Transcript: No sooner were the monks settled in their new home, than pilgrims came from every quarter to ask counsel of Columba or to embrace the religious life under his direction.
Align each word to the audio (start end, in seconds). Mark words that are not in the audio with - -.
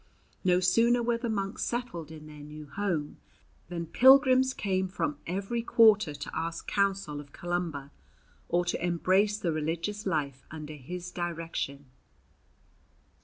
No 0.43 0.59
sooner 0.59 1.03
were 1.03 1.19
the 1.19 1.29
monks 1.29 1.63
settled 1.63 2.09
in 2.09 2.25
their 2.25 2.39
new 2.41 2.65
home, 2.65 3.17
than 3.69 3.85
pilgrims 3.85 4.51
came 4.51 4.87
from 4.87 5.19
every 5.27 5.61
quarter 5.61 6.15
to 6.15 6.35
ask 6.35 6.65
counsel 6.67 7.19
of 7.19 7.31
Columba 7.33 7.91
or 8.49 8.65
to 8.65 8.83
embrace 8.83 9.37
the 9.37 9.51
religious 9.51 10.07
life 10.07 10.43
under 10.49 10.73
his 10.73 11.11
direction. 11.11 11.85